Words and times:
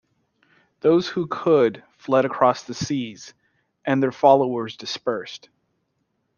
Those 0.79 1.07
who 1.09 1.27
could 1.27 1.83
fled 1.99 2.25
across 2.25 2.63
the 2.63 2.73
seas, 2.73 3.35
and 3.85 4.01
their 4.01 4.11
followers 4.11 4.75
dispersed. 4.75 5.49